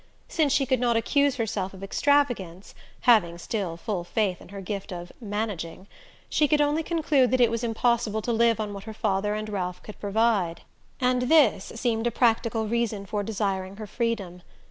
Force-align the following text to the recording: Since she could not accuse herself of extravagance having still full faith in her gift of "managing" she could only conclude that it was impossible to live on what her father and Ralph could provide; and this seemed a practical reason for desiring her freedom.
Since 0.27 0.51
she 0.51 0.65
could 0.65 0.79
not 0.79 0.97
accuse 0.97 1.35
herself 1.35 1.75
of 1.75 1.83
extravagance 1.83 2.73
having 3.01 3.37
still 3.37 3.77
full 3.77 4.03
faith 4.03 4.41
in 4.41 4.49
her 4.49 4.59
gift 4.59 4.91
of 4.91 5.11
"managing" 5.21 5.85
she 6.27 6.47
could 6.47 6.59
only 6.59 6.81
conclude 6.81 7.29
that 7.29 7.39
it 7.39 7.51
was 7.51 7.63
impossible 7.63 8.23
to 8.23 8.33
live 8.33 8.59
on 8.59 8.73
what 8.73 8.85
her 8.85 8.95
father 8.95 9.35
and 9.35 9.47
Ralph 9.47 9.83
could 9.83 9.99
provide; 9.99 10.61
and 10.99 11.29
this 11.29 11.65
seemed 11.75 12.07
a 12.07 12.11
practical 12.11 12.67
reason 12.67 13.05
for 13.05 13.21
desiring 13.21 13.75
her 13.75 13.85
freedom. 13.85 14.41